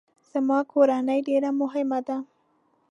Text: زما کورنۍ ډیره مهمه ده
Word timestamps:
زما 0.31 0.59
کورنۍ 0.71 1.19
ډیره 1.27 1.49
مهمه 1.61 1.99
ده 2.07 2.17